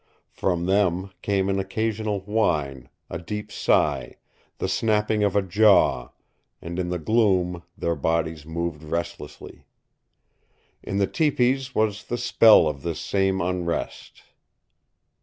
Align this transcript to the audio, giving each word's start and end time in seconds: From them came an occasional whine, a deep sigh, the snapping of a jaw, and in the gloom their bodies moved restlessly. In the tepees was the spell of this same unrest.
From 0.31 0.65
them 0.65 1.11
came 1.21 1.47
an 1.47 1.59
occasional 1.59 2.21
whine, 2.21 2.89
a 3.07 3.19
deep 3.19 3.51
sigh, 3.51 4.15
the 4.57 4.67
snapping 4.67 5.23
of 5.23 5.35
a 5.35 5.43
jaw, 5.43 6.09
and 6.59 6.79
in 6.79 6.89
the 6.89 6.97
gloom 6.97 7.61
their 7.77 7.95
bodies 7.95 8.43
moved 8.43 8.81
restlessly. 8.81 9.67
In 10.81 10.97
the 10.97 11.05
tepees 11.05 11.75
was 11.75 12.05
the 12.05 12.17
spell 12.17 12.67
of 12.67 12.81
this 12.81 12.99
same 12.99 13.41
unrest. 13.41 14.23